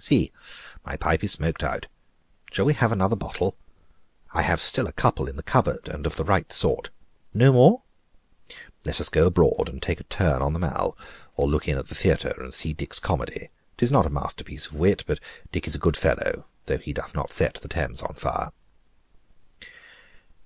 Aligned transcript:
"See, 0.00 0.32
my 0.86 0.96
pipe 0.96 1.22
is 1.22 1.32
smoked 1.32 1.62
out. 1.62 1.86
Shall 2.50 2.64
we 2.64 2.72
have 2.72 2.92
another 2.92 3.14
bottle? 3.14 3.58
I 4.32 4.40
have 4.40 4.58
still 4.58 4.86
a 4.86 4.92
couple 4.92 5.28
in 5.28 5.36
the 5.36 5.42
cupboard, 5.42 5.86
and 5.86 6.06
of 6.06 6.16
the 6.16 6.24
right 6.24 6.50
sort. 6.50 6.88
No 7.34 7.52
more? 7.52 7.82
let 8.86 9.02
us 9.02 9.10
go 9.10 9.26
abroad 9.26 9.68
and 9.68 9.82
take 9.82 10.00
a 10.00 10.04
turn 10.04 10.40
on 10.40 10.54
the 10.54 10.58
Mall, 10.60 10.96
or 11.36 11.46
look 11.46 11.68
in 11.68 11.76
at 11.76 11.88
the 11.88 11.94
theatre 11.94 12.32
and 12.38 12.54
see 12.54 12.72
Dick's 12.72 13.00
comedy. 13.00 13.50
'Tis 13.76 13.92
not 13.92 14.06
a 14.06 14.08
masterpiece 14.08 14.64
of 14.64 14.76
wit; 14.76 15.04
but 15.06 15.20
Dick 15.50 15.66
is 15.66 15.74
a 15.74 15.78
good 15.86 15.98
fellow, 15.98 16.46
though 16.64 16.78
he 16.78 16.94
doth 16.94 17.14
not 17.14 17.34
set 17.34 17.56
the 17.56 17.68
Thames 17.68 18.00
on 18.00 18.14
fire." 18.14 18.50